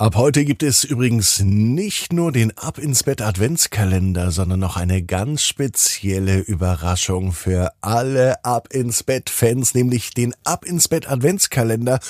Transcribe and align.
Ab 0.00 0.16
heute 0.16 0.46
gibt 0.46 0.62
es 0.62 0.82
übrigens 0.82 1.40
nicht 1.40 2.10
nur 2.14 2.32
den 2.32 2.56
Ab 2.56 2.78
ins 2.78 3.02
Bett 3.02 3.20
Adventskalender, 3.20 4.30
sondern 4.30 4.58
noch 4.58 4.78
eine 4.78 5.02
ganz 5.02 5.42
spezielle 5.42 6.38
Überraschung 6.38 7.32
für 7.32 7.72
alle 7.82 8.42
Ab 8.42 8.68
ins 8.72 9.02
Bett 9.02 9.28
Fans, 9.28 9.74
nämlich 9.74 10.14
den 10.14 10.34
Ab 10.42 10.64
ins 10.64 10.88
Bett 10.88 11.06
Adventskalender 11.06 12.00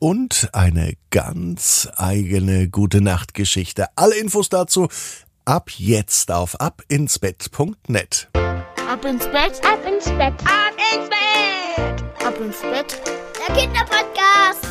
und 0.00 0.48
eine 0.54 0.94
ganz 1.12 1.88
eigene 1.94 2.68
gute 2.68 3.00
Nacht 3.00 3.32
Geschichte. 3.34 3.86
Alle 3.94 4.16
Infos 4.16 4.48
dazu 4.48 4.88
ab 5.44 5.70
jetzt 5.76 6.32
auf 6.32 6.60
abinsbett.net. 6.60 8.28
Ab 8.34 9.04
ins 9.04 9.26
Bett, 9.26 9.64
ab 9.64 9.78
ins 9.86 10.06
Bett, 10.06 10.34
ab 10.46 10.74
ins 10.96 11.08
Bett, 11.08 12.26
ab 12.26 12.40
ins 12.40 12.60
Bett. 12.60 13.00
Der 13.38 13.54
Kinderpodcast. 13.54 14.69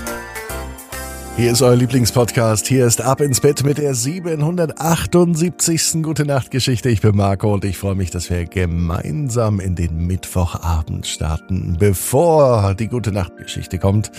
Hier 1.39 1.53
ist 1.53 1.61
euer 1.61 1.77
Lieblingspodcast. 1.77 2.67
Hier 2.67 2.85
ist 2.85 2.99
Ab 2.99 3.21
ins 3.21 3.39
Bett 3.39 3.63
mit 3.63 3.77
der 3.77 3.95
778. 3.95 6.03
Gute 6.03 6.25
Nacht 6.25 6.51
Geschichte. 6.51 6.89
Ich 6.89 6.99
bin 6.99 7.15
Marco 7.15 7.53
und 7.53 7.63
ich 7.63 7.77
freue 7.77 7.95
mich, 7.95 8.11
dass 8.11 8.29
wir 8.29 8.43
gemeinsam 8.43 9.61
in 9.61 9.73
den 9.73 10.05
Mittwochabend 10.05 11.07
starten. 11.07 11.77
Bevor 11.79 12.73
die 12.73 12.89
Gute 12.89 13.13
Nacht 13.13 13.37
Geschichte 13.37 13.79
kommt, 13.79 14.11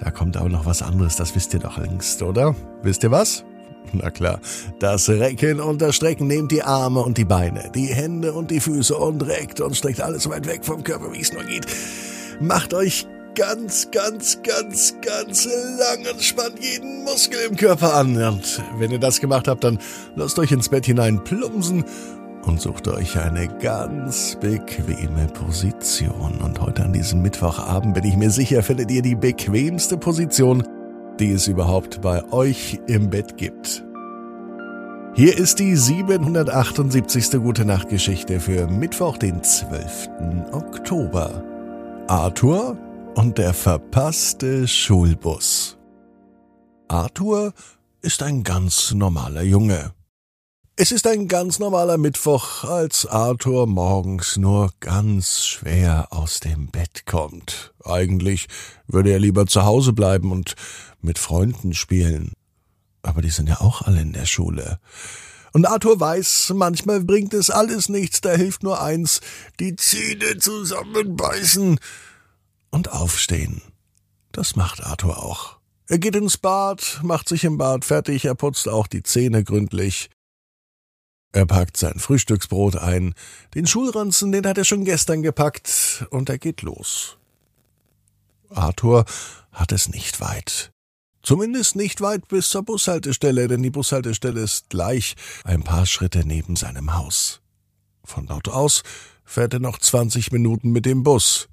da 0.00 0.10
kommt 0.10 0.36
aber 0.36 0.48
noch 0.48 0.66
was 0.66 0.82
anderes. 0.82 1.14
Das 1.14 1.36
wisst 1.36 1.54
ihr 1.54 1.60
doch 1.60 1.78
längst, 1.78 2.20
oder? 2.20 2.56
Wisst 2.82 3.04
ihr 3.04 3.12
was? 3.12 3.44
Na 3.92 4.10
klar, 4.10 4.40
das 4.80 5.08
Recken 5.08 5.60
und 5.60 5.80
das 5.80 5.94
Strecken 5.94 6.26
nehmt 6.26 6.50
die 6.50 6.64
Arme 6.64 6.98
und 6.98 7.16
die 7.16 7.24
Beine, 7.24 7.70
die 7.76 7.94
Hände 7.94 8.32
und 8.32 8.50
die 8.50 8.58
Füße 8.58 8.96
und 8.96 9.24
reckt 9.24 9.60
und 9.60 9.76
streckt 9.76 10.00
alles 10.00 10.24
so 10.24 10.30
weit 10.30 10.48
weg 10.48 10.64
vom 10.64 10.82
Körper, 10.82 11.12
wie 11.12 11.20
es 11.20 11.32
nur 11.32 11.44
geht. 11.44 11.64
Macht 12.40 12.74
euch 12.74 13.06
ganz, 13.36 13.90
ganz, 13.90 14.40
ganz, 14.42 14.94
ganz 15.02 15.44
lang 15.78 16.12
und 16.12 16.22
spannt 16.22 16.58
jeden 16.58 17.04
Muskel 17.04 17.38
im 17.48 17.56
Körper 17.56 17.94
an. 17.94 18.16
Und 18.16 18.62
wenn 18.78 18.90
ihr 18.90 18.98
das 18.98 19.20
gemacht 19.20 19.46
habt, 19.46 19.62
dann 19.62 19.78
lasst 20.16 20.38
euch 20.38 20.50
ins 20.50 20.70
Bett 20.70 20.86
hinein 20.86 21.22
plumpsen 21.22 21.84
und 22.44 22.60
sucht 22.60 22.88
euch 22.88 23.18
eine 23.18 23.46
ganz 23.58 24.36
bequeme 24.40 25.26
Position. 25.34 26.40
Und 26.42 26.60
heute 26.60 26.84
an 26.84 26.92
diesem 26.92 27.20
Mittwochabend 27.22 27.94
bin 27.94 28.04
ich 28.04 28.16
mir 28.16 28.30
sicher, 28.30 28.62
findet 28.62 28.90
ihr 28.90 29.02
die 29.02 29.14
bequemste 29.14 29.98
Position, 29.98 30.66
die 31.20 31.32
es 31.32 31.46
überhaupt 31.46 32.00
bei 32.00 32.24
euch 32.32 32.80
im 32.86 33.10
Bett 33.10 33.36
gibt. 33.36 33.84
Hier 35.14 35.36
ist 35.36 35.58
die 35.58 35.76
778. 35.76 37.30
Gute 37.42 37.64
Nacht 37.64 37.88
Geschichte 37.88 38.40
für 38.40 38.66
Mittwoch, 38.66 39.18
den 39.18 39.42
12. 39.42 40.08
Oktober. 40.52 41.42
Arthur 42.06 42.76
und 43.16 43.38
der 43.38 43.54
verpasste 43.54 44.68
Schulbus. 44.68 45.78
Arthur 46.86 47.54
ist 48.02 48.22
ein 48.22 48.44
ganz 48.44 48.92
normaler 48.92 49.42
Junge. 49.42 49.94
Es 50.76 50.92
ist 50.92 51.06
ein 51.06 51.26
ganz 51.26 51.58
normaler 51.58 51.96
Mittwoch, 51.96 52.64
als 52.64 53.06
Arthur 53.06 53.66
morgens 53.66 54.36
nur 54.36 54.70
ganz 54.80 55.46
schwer 55.46 56.08
aus 56.10 56.40
dem 56.40 56.66
Bett 56.66 57.06
kommt. 57.06 57.72
Eigentlich 57.82 58.48
würde 58.86 59.12
er 59.12 59.18
lieber 59.18 59.46
zu 59.46 59.64
Hause 59.64 59.94
bleiben 59.94 60.30
und 60.30 60.54
mit 61.00 61.18
Freunden 61.18 61.72
spielen. 61.72 62.34
Aber 63.00 63.22
die 63.22 63.30
sind 63.30 63.48
ja 63.48 63.62
auch 63.62 63.80
alle 63.80 64.02
in 64.02 64.12
der 64.12 64.26
Schule. 64.26 64.78
Und 65.54 65.64
Arthur 65.64 65.98
weiß, 65.98 66.52
manchmal 66.54 67.00
bringt 67.00 67.32
es 67.32 67.48
alles 67.48 67.88
nichts, 67.88 68.20
da 68.20 68.32
hilft 68.32 68.62
nur 68.62 68.82
eins, 68.82 69.22
die 69.58 69.74
Zähne 69.74 70.36
zusammenbeißen 70.36 71.80
und 72.70 72.90
aufstehen. 72.92 73.62
Das 74.32 74.56
macht 74.56 74.82
Arthur 74.82 75.22
auch. 75.22 75.58
Er 75.88 75.98
geht 75.98 76.16
ins 76.16 76.36
Bad, 76.36 77.00
macht 77.02 77.28
sich 77.28 77.44
im 77.44 77.58
Bad 77.58 77.84
fertig, 77.84 78.24
er 78.24 78.34
putzt 78.34 78.68
auch 78.68 78.86
die 78.86 79.02
Zähne 79.02 79.44
gründlich. 79.44 80.10
Er 81.32 81.46
packt 81.46 81.76
sein 81.76 81.98
Frühstücksbrot 81.98 82.76
ein, 82.76 83.14
den 83.54 83.66
Schulranzen, 83.66 84.32
den 84.32 84.46
hat 84.46 84.58
er 84.58 84.64
schon 84.64 84.84
gestern 84.84 85.22
gepackt, 85.22 86.06
und 86.10 86.28
er 86.28 86.38
geht 86.38 86.62
los. 86.62 87.18
Arthur 88.48 89.04
hat 89.52 89.72
es 89.72 89.88
nicht 89.88 90.20
weit. 90.20 90.70
Zumindest 91.22 91.76
nicht 91.76 92.00
weit 92.00 92.28
bis 92.28 92.50
zur 92.50 92.62
Bushaltestelle, 92.62 93.48
denn 93.48 93.62
die 93.62 93.70
Bushaltestelle 93.70 94.40
ist 94.40 94.70
gleich 94.70 95.16
ein 95.44 95.62
paar 95.62 95.84
Schritte 95.84 96.24
neben 96.24 96.56
seinem 96.56 96.94
Haus. 96.94 97.40
Von 98.04 98.26
dort 98.26 98.48
aus 98.48 98.82
fährt 99.24 99.52
er 99.52 99.60
noch 99.60 99.78
zwanzig 99.78 100.30
Minuten 100.30 100.70
mit 100.70 100.86
dem 100.86 101.02
Bus. 101.02 101.48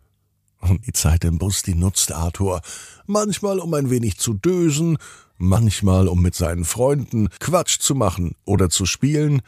Und 0.70 0.88
die 0.88 0.94
Zeit 0.94 1.26
im 1.26 1.40
Bus, 1.40 1.62
die 1.62 1.76
nutzt 1.76 2.14
Arthur. 2.14 2.62
Manchmal, 3.06 3.60
um 3.60 3.74
ein 3.74 3.90
wenig 3.90 4.18
zu 4.18 4.34
dösen, 4.34 4.98
manchmal, 5.38 6.08
um 6.08 6.22
mit 6.22 6.36
seinen 6.36 6.64
Freunden 6.64 7.28
Quatsch 7.40 7.80
zu 7.80 7.96
machen 7.96 8.36
oder 8.46 8.70
zu 8.70 8.86
spielen, 8.86 9.42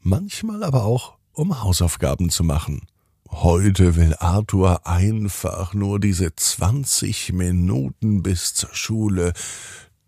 manchmal 0.00 0.62
aber 0.62 0.84
auch, 0.84 1.14
um 1.32 1.60
Hausaufgaben 1.60 2.30
zu 2.30 2.44
machen. 2.44 2.86
Heute 3.28 3.96
will 3.96 4.14
Arthur 4.20 4.86
einfach 4.86 5.74
nur 5.74 5.98
diese 5.98 6.36
zwanzig 6.36 7.32
Minuten 7.32 8.22
bis 8.22 8.54
zur 8.54 8.72
Schule 8.72 9.32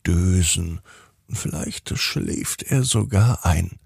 dösen. 0.06 0.80
Vielleicht 1.28 1.98
schläft 1.98 2.62
er 2.62 2.84
sogar 2.84 3.44
ein. 3.44 3.80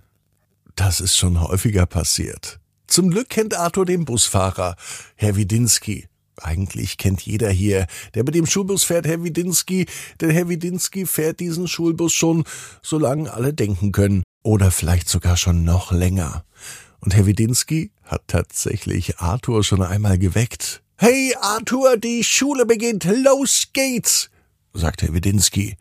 Das 0.77 1.01
ist 1.01 1.17
schon 1.17 1.41
häufiger 1.41 1.87
passiert. 1.87 2.61
Zum 2.87 3.09
Glück 3.09 3.31
kennt 3.31 3.55
Arthur 3.55 3.87
den 3.87 4.05
Busfahrer, 4.05 4.77
Herr 5.15 5.37
Widinski. 5.37 6.10
Eigentlich 6.37 6.97
kennt 6.97 7.21
jeder 7.23 7.51
hier, 7.51 7.87
der 8.15 8.25
mit 8.25 8.35
dem 8.35 8.47
Schulbus 8.47 8.85
fährt, 8.85 9.07
Herr 9.07 9.23
Widinski, 9.23 9.87
denn 10.21 10.31
Herr 10.31 10.49
Widinski 10.49 11.07
fährt 11.07 11.41
diesen 11.41 11.69
Schulbus 11.69 12.13
schon, 12.13 12.45
solange 12.83 13.33
alle 13.33 13.53
denken 13.53 13.93
können, 13.93 14.23
oder 14.43 14.71
vielleicht 14.71 15.09
sogar 15.09 15.37
schon 15.37 15.65
noch 15.65 15.93
länger. 15.93 16.45
Und 17.01 17.15
Herr 17.15 17.27
Widinski 17.27 17.93
hat 18.03 18.23
tatsächlich 18.27 19.19
Arthur 19.19 19.65
schon 19.65 19.83
einmal 19.83 20.19
geweckt. 20.19 20.83
Hey 20.97 21.35
Arthur, 21.41 21.97
die 21.97 22.25
Schule 22.25 22.67
beginnt, 22.67 23.05
los 23.05 23.69
geht's, 23.73 24.31
sagt 24.73 25.03
Herr 25.03 25.15
Widinski. 25.15 25.77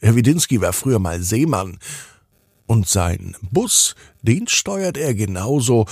Herr 0.00 0.14
Widinski 0.14 0.60
war 0.60 0.72
früher 0.72 0.98
mal 0.98 1.22
Seemann, 1.22 1.78
und 2.66 2.88
sein 2.88 3.36
Bus, 3.50 3.94
den 4.22 4.48
steuert 4.48 4.96
er 4.96 5.14
genauso, 5.14 5.86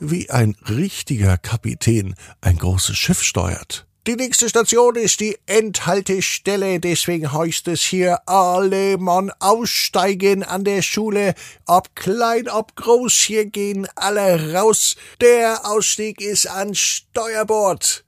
wie 0.00 0.30
ein 0.30 0.56
richtiger 0.68 1.38
Kapitän 1.38 2.14
ein 2.40 2.58
großes 2.58 2.96
Schiff 2.96 3.22
steuert. 3.22 3.86
Die 4.08 4.16
nächste 4.16 4.48
Station 4.48 4.96
ist 4.96 5.20
die 5.20 5.36
Endhaltestelle, 5.44 6.80
deswegen 6.80 7.30
heißt 7.30 7.68
es 7.68 7.82
hier, 7.82 8.26
alle 8.26 8.96
Mann 8.96 9.30
aussteigen 9.38 10.42
an 10.42 10.64
der 10.64 10.80
Schule, 10.80 11.34
ob 11.66 11.94
klein, 11.94 12.48
ob 12.48 12.74
groß, 12.74 13.12
hier 13.12 13.44
gehen 13.44 13.86
alle 13.96 14.54
raus. 14.54 14.96
Der 15.20 15.66
Ausstieg 15.66 16.22
ist 16.22 16.46
an 16.46 16.74
Steuerbord. 16.74 18.06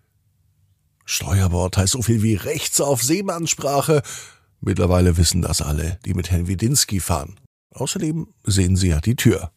Steuerbord 1.05 1.77
heißt 1.77 1.93
so 1.93 2.01
viel 2.01 2.23
wie 2.23 2.37
rechts 2.37 2.81
auf 2.81 3.03
Seemannssprache. 3.03 4.01
Mittlerweile 4.63 5.19
wissen 5.19 5.43
das 5.43 5.61
alle, 5.61 5.99
die 6.07 6.15
mit 6.15 6.31
Herrn 6.31 6.49
Widinski 6.49 7.01
fahren. 7.01 7.39
Außerdem 7.75 8.29
sehen 8.45 8.77
sie 8.77 8.89
ja 8.89 9.01
die 9.01 9.17
Tür. 9.17 9.53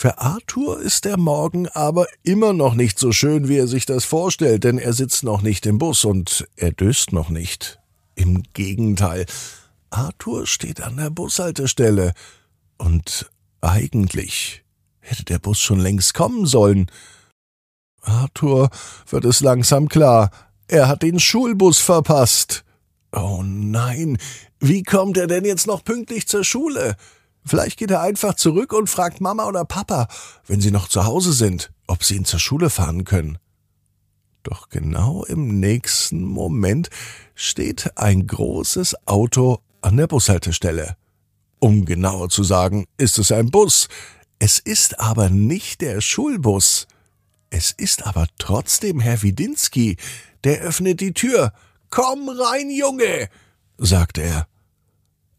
Für 0.00 0.16
Arthur 0.16 0.80
ist 0.80 1.04
der 1.04 1.18
Morgen 1.18 1.68
aber 1.68 2.06
immer 2.22 2.54
noch 2.54 2.72
nicht 2.72 2.98
so 2.98 3.12
schön, 3.12 3.48
wie 3.48 3.58
er 3.58 3.66
sich 3.66 3.84
das 3.84 4.06
vorstellt, 4.06 4.64
denn 4.64 4.78
er 4.78 4.94
sitzt 4.94 5.24
noch 5.24 5.42
nicht 5.42 5.66
im 5.66 5.76
Bus 5.76 6.06
und 6.06 6.48
er 6.56 6.72
döst 6.72 7.12
noch 7.12 7.28
nicht. 7.28 7.78
Im 8.14 8.42
Gegenteil, 8.54 9.26
Arthur 9.90 10.46
steht 10.46 10.80
an 10.80 10.96
der 10.96 11.10
Bushaltestelle 11.10 12.14
und 12.78 13.30
eigentlich 13.60 14.64
hätte 15.00 15.26
der 15.26 15.38
Bus 15.38 15.58
schon 15.58 15.80
längst 15.80 16.14
kommen 16.14 16.46
sollen. 16.46 16.90
Arthur 18.00 18.70
wird 19.06 19.26
es 19.26 19.40
langsam 19.40 19.90
klar, 19.90 20.30
er 20.66 20.88
hat 20.88 21.02
den 21.02 21.20
Schulbus 21.20 21.78
verpasst. 21.78 22.64
Oh 23.12 23.42
nein, 23.44 24.16
wie 24.60 24.82
kommt 24.82 25.18
er 25.18 25.26
denn 25.26 25.44
jetzt 25.44 25.66
noch 25.66 25.84
pünktlich 25.84 26.26
zur 26.26 26.42
Schule? 26.42 26.96
Vielleicht 27.44 27.78
geht 27.78 27.90
er 27.90 28.02
einfach 28.02 28.34
zurück 28.34 28.72
und 28.72 28.88
fragt 28.88 29.20
Mama 29.20 29.46
oder 29.46 29.64
Papa, 29.64 30.08
wenn 30.46 30.60
sie 30.60 30.70
noch 30.70 30.88
zu 30.88 31.04
Hause 31.04 31.32
sind, 31.32 31.70
ob 31.86 32.04
sie 32.04 32.16
ihn 32.16 32.24
zur 32.24 32.40
Schule 32.40 32.70
fahren 32.70 33.04
können. 33.04 33.38
Doch 34.42 34.68
genau 34.68 35.24
im 35.24 35.60
nächsten 35.60 36.24
Moment 36.24 36.88
steht 37.34 37.96
ein 37.96 38.26
großes 38.26 39.06
Auto 39.06 39.60
an 39.82 39.96
der 39.96 40.06
Bushaltestelle. 40.06 40.96
Um 41.58 41.84
genauer 41.84 42.30
zu 42.30 42.42
sagen, 42.42 42.86
ist 42.96 43.18
es 43.18 43.32
ein 43.32 43.50
Bus. 43.50 43.88
Es 44.38 44.58
ist 44.58 44.98
aber 44.98 45.28
nicht 45.28 45.82
der 45.82 46.00
Schulbus. 46.00 46.86
Es 47.50 47.70
ist 47.72 48.06
aber 48.06 48.26
trotzdem 48.38 49.00
Herr 49.00 49.22
Widinski. 49.22 49.96
Der 50.44 50.60
öffnet 50.60 51.00
die 51.00 51.12
Tür. 51.12 51.52
Komm 51.90 52.28
rein, 52.30 52.70
Junge, 52.70 53.28
sagt 53.76 54.16
er. 54.16 54.46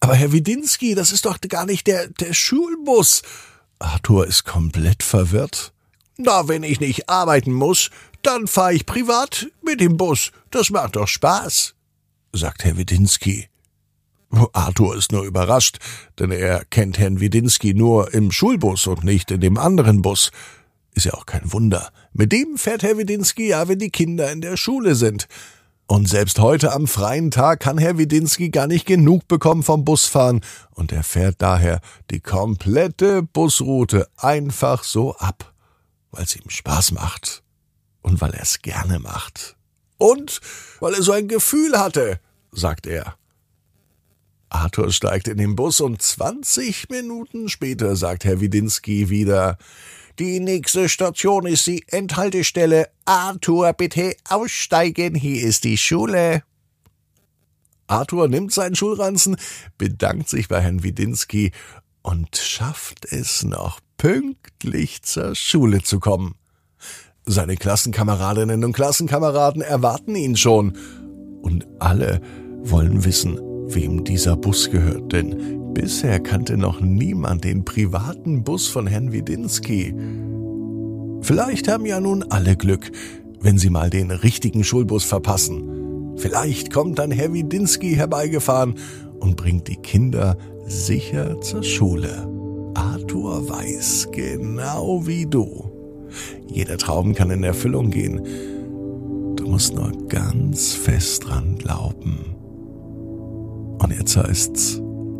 Aber 0.01 0.15
Herr 0.15 0.33
Widinski, 0.33 0.95
das 0.95 1.12
ist 1.12 1.25
doch 1.25 1.39
gar 1.42 1.65
nicht 1.65 1.88
der, 1.88 2.07
der 2.07 2.33
Schulbus. 2.33 3.21
Arthur 3.80 4.27
ist 4.27 4.44
komplett 4.44 5.03
verwirrt. 5.03 5.74
Na, 6.18 6.48
wenn 6.48 6.63
ich 6.63 6.80
nicht 6.80 7.07
arbeiten 7.07 7.53
muss, 7.53 7.89
dann 8.24 8.48
fahre 8.48 8.74
ich 8.74 8.86
privat 8.86 9.48
mit 9.63 9.80
dem 9.80 9.98
Bus. 9.98 10.31
Das 10.50 10.69
macht 10.69 10.95
doch 10.95 11.07
Spaß, 11.07 11.75
sagt 12.33 12.63
Herr 12.65 12.77
Widinski. 12.77 13.48
Arthur 14.53 14.95
ist 14.95 15.12
nur 15.12 15.24
überrascht, 15.24 15.77
denn 16.19 16.31
er 16.31 16.65
kennt 16.65 16.97
Herrn 16.97 17.19
Widinski 17.19 17.74
nur 17.74 18.13
im 18.13 18.31
Schulbus 18.31 18.88
und 18.88 19.04
nicht 19.04 19.30
in 19.30 19.42
dem 19.42 19.57
anderen 19.57 20.01
Bus. 20.01 20.31
Ist 20.94 21.06
ja 21.06 21.13
auch 21.13 21.25
kein 21.25 21.51
Wunder. 21.51 21.92
Mit 22.13 22.31
dem 22.31 22.57
fährt 22.57 22.83
Herr 22.83 22.97
Widinski 22.97 23.50
ja, 23.50 23.68
wenn 23.68 23.80
die 23.80 23.92
Kinder 23.92 24.31
in 24.31 24.42
der 24.42 24.57
Schule 24.57 24.95
sind. 24.95 25.27
Und 25.92 26.08
selbst 26.08 26.40
heute 26.40 26.72
am 26.72 26.88
freien 26.88 27.32
Tag 27.32 27.60
kann 27.60 27.78
Herr 27.78 27.98
Widinski 27.98 28.48
gar 28.48 28.66
nicht 28.66 28.86
genug 28.86 29.28
bekommen 29.28 29.62
vom 29.62 29.84
Busfahren 29.84 30.40
und 30.70 30.94
er 30.94 31.04
fährt 31.04 31.42
daher 31.42 31.82
die 32.12 32.22
komplette 32.22 33.24
Busroute 33.24 34.08
einfach 34.16 34.86
so 34.86 35.18
ab, 35.18 35.54
weil 36.12 36.24
es 36.24 36.38
ihm 36.38 36.50
Spaß 36.50 36.94
macht 36.94 37.44
und 38.02 38.22
weil 38.22 38.34
er 38.34 38.44
es 38.44 38.62
gerne 38.62 39.00
macht. 39.00 39.58
Und 39.98 40.40
weil 40.80 40.94
er 40.94 41.02
so 41.02 41.12
ein 41.12 41.28
Gefühl 41.28 41.78
hatte, 41.78 42.22
sagt 42.54 42.88
er. 42.88 43.18
Arthur 44.48 44.94
steigt 44.94 45.28
in 45.28 45.40
den 45.40 45.58
Bus 45.58 45.82
und 45.82 46.02
zwanzig 46.02 46.88
Minuten 46.90 47.50
später 47.50 47.98
sagt 47.98 48.24
Herr 48.24 48.40
Widinski 48.40 49.10
wieder 49.10 49.58
Die 50.21 50.39
nächste 50.39 50.88
Station 50.88 51.47
ist 51.47 51.65
die 51.65 51.83
Endhaltestelle. 51.88 52.89
Arthur, 53.06 53.73
bitte 53.73 54.15
aussteigen, 54.29 55.15
hier 55.15 55.41
ist 55.41 55.63
die 55.63 55.79
Schule. 55.79 56.44
Arthur 57.88 58.27
nimmt 58.27 58.53
seinen 58.53 58.75
Schulranzen, 58.75 59.35
bedankt 59.79 60.29
sich 60.29 60.47
bei 60.47 60.62
Herrn 60.62 60.83
Widinski 60.83 61.53
und 62.03 62.38
schafft 62.38 63.12
es 63.12 63.41
noch 63.41 63.79
pünktlich 63.97 65.01
zur 65.01 65.33
Schule 65.33 65.81
zu 65.81 66.00
kommen. 66.00 66.35
Seine 67.25 67.56
Klassenkameradinnen 67.56 68.63
und 68.63 68.73
Klassenkameraden 68.73 69.63
erwarten 69.63 70.15
ihn 70.15 70.38
schon, 70.38 70.77
und 71.41 71.65
alle 71.79 72.21
wollen 72.59 73.06
wissen, 73.06 73.39
wem 73.73 74.03
dieser 74.03 74.38
Bus 74.38 74.69
gehört, 74.69 75.13
denn 75.13 75.61
bisher 75.73 76.19
kannte 76.19 76.57
noch 76.57 76.81
niemand 76.81 77.44
den 77.44 77.65
privaten 77.65 78.44
Bus 78.44 78.68
von 78.68 78.88
Herrn 78.88 79.12
Widinski. 79.12 79.94
Vielleicht 81.21 81.68
haben 81.68 81.85
ja 81.85 82.00
nun 82.00 82.23
alle 82.29 82.56
Glück, 82.56 82.91
wenn 83.39 83.57
sie 83.57 83.69
mal 83.69 83.89
den 83.89 84.12
richtigen 84.12 84.63
Schulbus 84.63 85.03
verpassen. 85.03 86.15
Vielleicht 86.18 86.71
kommt 86.71 87.00
dann 87.00 87.12
Herr 87.12 87.33
Widinski 87.33 87.95
herbeigefahren 87.95 88.75
und 89.19 89.38
bringt 89.38 89.68
die 89.68 89.77
Kinder 89.77 90.38
sicher 90.65 91.39
zur 91.41 91.63
Schule. 91.63 92.27
Arthur 92.73 93.50
weiß 93.50 94.09
genau 94.12 95.06
wie 95.06 95.25
du. 95.25 95.71
Jeder 96.47 96.77
Traum 96.77 97.13
kann 97.13 97.31
in 97.31 97.44
Erfüllung 97.44 97.91
gehen. 97.91 98.21
Du 99.35 99.47
musst 99.47 99.75
nur 99.75 99.91
ganz 100.07 100.73
fest 100.73 101.25
dran 101.27 101.56
glauben. 101.57 102.35
Und 103.79 103.91
jetzt 103.97 104.15
heißt's, 104.15 104.81